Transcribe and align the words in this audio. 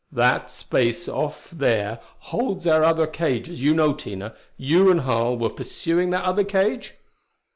"That 0.11 0.49
space 0.49 1.07
off 1.07 1.51
there 1.51 1.99
holds 2.31 2.65
our 2.65 2.83
other 2.83 3.05
cage 3.05 3.47
as 3.47 3.61
you 3.61 3.75
know, 3.75 3.93
Tina. 3.93 4.33
You 4.57 4.89
and 4.89 5.01
Harl 5.01 5.37
were 5.37 5.49
pursuing 5.51 6.09
that 6.09 6.25
other 6.25 6.43
cage?" 6.43 6.95